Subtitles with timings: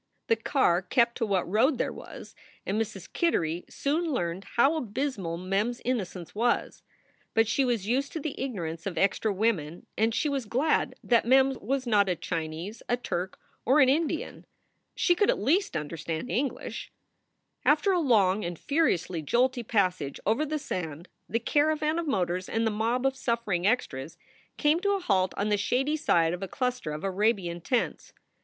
[0.29, 2.33] The car kept to what road there was,
[2.65, 3.07] and Mrs.
[3.13, 6.81] Kittery soon learned how abysmal Mem s innocence was.
[7.35, 11.27] But she was used to the ignorance of extra women and she was glad that
[11.27, 14.47] Mem was not a Chinese, a Turk, or an Indian.
[14.95, 16.91] She could at least understand English.
[17.63, 22.65] After a long and furiously jolty passage over the sand the caravan of motors and
[22.65, 24.17] the mob of suffering extras
[24.57, 28.13] came to a halt on the shady side of a cluster of Arabian tents.
[28.15, 28.19] Mrs.